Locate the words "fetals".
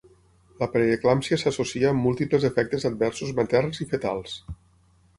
3.95-4.39